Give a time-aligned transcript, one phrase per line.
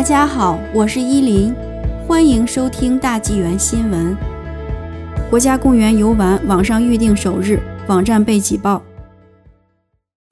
[0.00, 1.54] 大家好，我是依林，
[2.08, 4.16] 欢迎收听大纪元新闻。
[5.28, 8.82] 国家公园游玩网上预订首日，网站被挤爆。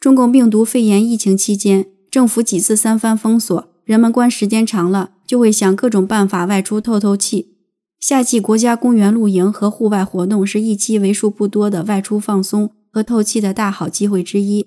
[0.01, 7.59] 中共病毒肺炎疫情期间，政府几次三番封锁，人们关时间长了，就会想各种办法外出透透气。
[8.01, 14.67] 夏季国家公园露营和户外活动是一期为数不多的外出放松和透气的大好机会之一。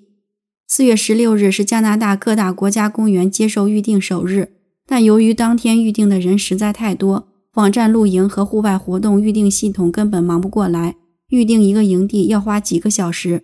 [0.68, 4.52] 四月十六日是加拿大各大国家公园接受预订首日，
[4.92, 10.96] 但由于当天预定的人实在太多，网站露营和户外活动预订系统根本忙不过来，
[11.30, 13.42] 预订一个营地要花几个小时。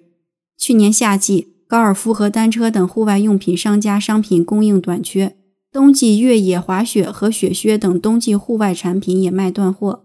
[0.58, 5.36] 去年夏季，高尔夫和单车等户外用品商家商品供应短缺。
[5.72, 10.04] 冬季越野滑雪和雪靴等冬季户外产品也卖断货，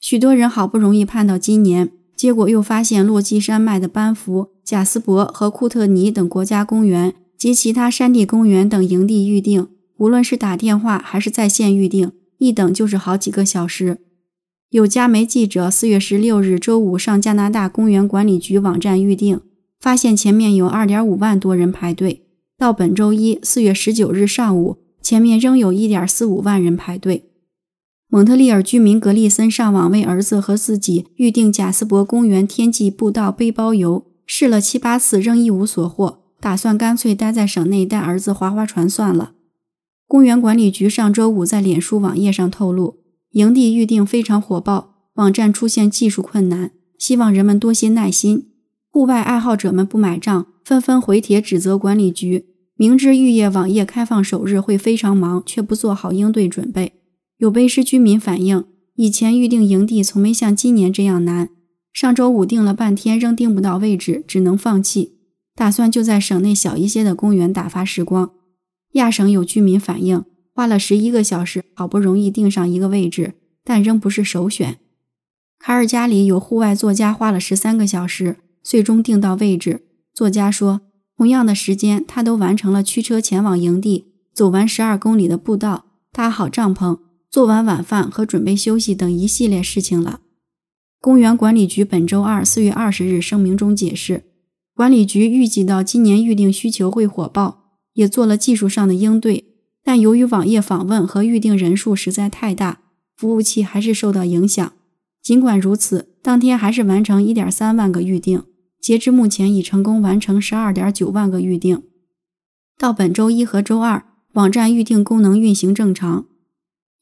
[0.00, 9.68] 许多人好不容易盼到今年，结果又发现落基山脉的班夫、贾斯伯和库特尼等国家公园及其他山地公园等营地预订，
[10.00, 13.98] 无论是打电话还是在线预订，一等就是好几个小时。
[14.70, 19.40] 有加媒记者四月十六日周五上加拿大公园管理局网站预订，
[19.78, 22.22] 发现前面有二点五万多人排队，
[22.56, 24.78] 到本周一四月十九日上午。
[25.02, 27.24] 前面仍有一点四五万人排队。
[28.08, 39.32] 蒙特利尔居民格利森上网为儿子和自己预订贾斯伯公园天际步道背包游，试了七八次仍一无所获，打算干脆待在省内带儿子划划船算了。
[40.10, 42.96] 公园管理局上周五在脸书网页上透露，
[43.30, 48.48] 营地预订非常火爆，网站出现技术困难，希望人们多些耐心。
[48.90, 52.46] 户外爱好者们不买账，纷纷回帖指责管理局。
[52.76, 56.94] 明知玉叶网页开放首日会非常忙，却不做好应对准备。
[57.38, 58.64] 有卑诗居民反映，
[58.96, 61.50] 以前预订营地从没像今年这样难。
[61.92, 65.12] 上周五订了半天，仍订不到位置，只能放弃，
[65.54, 68.32] 打算就在省内小一些的公园打发时光。
[68.92, 70.24] 亚省有居民反映，
[70.54, 74.78] 花了十一个小时，好不容易订上一个位置，但仍不是首选。
[75.58, 79.82] 卡尔加里有户外作家花了十三个小时，最终订到位置。
[80.14, 80.82] 作家说。
[81.16, 86.98] 同样的时间，他都完成了驱车前往营地、走完十二公里的步道、搭好帐篷、
[87.30, 90.20] 做完晚饭和准备休息等一系列事情了。
[90.98, 94.24] 公园管理局本周二四月二十日声明中解释，
[94.74, 97.59] 管理局预计到今年预订需求会火爆，
[97.94, 99.44] 也做了技术上的应对，
[99.82, 102.80] 但由于网页访问和预订人数实在太大，
[103.16, 104.72] 服务器还是受到影响。
[105.22, 108.42] 尽管如此，当天还是完成一点三万个预订。
[108.80, 111.82] 截至目前，已成功完成十二点九万个预订。
[112.78, 116.24] 到本周一和周二，网站预订功能运行正常。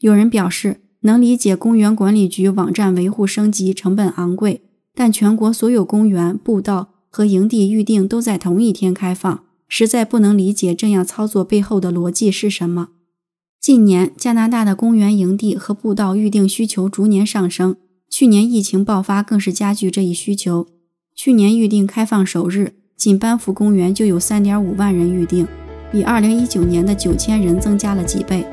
[0.00, 4.62] 有人表示，能理解公园管理局网站维护升级成本昂贵，
[4.94, 12.88] 但全国所有公园、步道和营地预订都在同一天开放，实在不能理解这样操作背后的逻辑是什么。
[13.60, 17.76] 近年，加拿大的公园营地和步道预定需求逐年上升，
[18.08, 20.66] 去年疫情爆发更是加剧这一需求。
[21.14, 25.46] 去年预定开放首日，仅班夫公园就有3.5万人预定，
[25.92, 28.46] 比2019年的9000人增加了几倍。